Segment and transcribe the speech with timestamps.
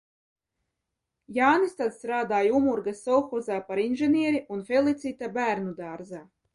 [1.39, 6.29] Jānis tad strādāja Umurgas sovhozā par inženieri un Felicita bērnu dārzā.